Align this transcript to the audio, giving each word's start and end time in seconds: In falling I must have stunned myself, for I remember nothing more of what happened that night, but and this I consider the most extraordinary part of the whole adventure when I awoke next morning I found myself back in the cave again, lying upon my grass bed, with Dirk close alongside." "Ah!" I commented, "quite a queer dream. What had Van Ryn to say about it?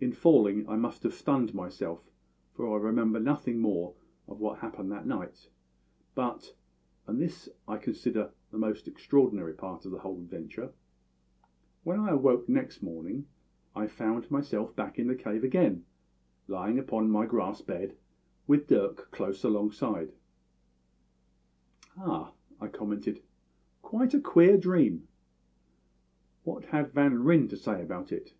In 0.00 0.10
falling 0.10 0.68
I 0.68 0.74
must 0.74 1.04
have 1.04 1.14
stunned 1.14 1.54
myself, 1.54 2.10
for 2.52 2.76
I 2.76 2.82
remember 2.82 3.20
nothing 3.20 3.60
more 3.60 3.94
of 4.26 4.40
what 4.40 4.58
happened 4.58 4.90
that 4.90 5.06
night, 5.06 5.50
but 6.16 6.56
and 7.06 7.20
this 7.20 7.48
I 7.68 7.76
consider 7.76 8.32
the 8.50 8.58
most 8.58 8.88
extraordinary 8.88 9.52
part 9.54 9.84
of 9.84 9.92
the 9.92 10.00
whole 10.00 10.18
adventure 10.18 10.72
when 11.84 12.00
I 12.00 12.08
awoke 12.08 12.48
next 12.48 12.82
morning 12.82 13.28
I 13.72 13.86
found 13.86 14.32
myself 14.32 14.74
back 14.74 14.98
in 14.98 15.06
the 15.06 15.14
cave 15.14 15.44
again, 15.44 15.84
lying 16.48 16.76
upon 16.76 17.08
my 17.08 17.24
grass 17.24 17.62
bed, 17.62 17.96
with 18.48 18.66
Dirk 18.66 19.12
close 19.12 19.44
alongside." 19.44 20.10
"Ah!" 21.96 22.32
I 22.60 22.66
commented, 22.66 23.22
"quite 23.80 24.12
a 24.12 24.20
queer 24.20 24.56
dream. 24.58 25.06
What 26.42 26.64
had 26.64 26.90
Van 26.92 27.22
Ryn 27.22 27.46
to 27.46 27.56
say 27.56 27.80
about 27.80 28.10
it? 28.10 28.34